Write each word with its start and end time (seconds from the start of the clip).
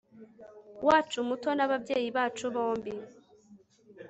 wacu 0.87 1.17
muto 1.29 1.49
nababyeyi 1.53 2.09
bacu 2.17 2.45
bombi 2.55 2.93